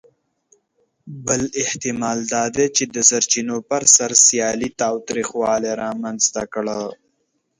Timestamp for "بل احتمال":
1.25-2.19